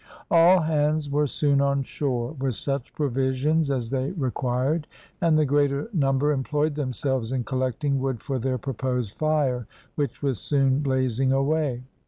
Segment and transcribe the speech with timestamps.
[0.31, 4.87] All hands were soon on shore, with such provisions as they required,
[5.21, 10.39] and the greater number employed themselves in collecting wood for their proposed fire, which was
[10.39, 11.83] soon blazing away.